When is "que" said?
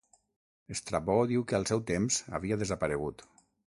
1.51-1.57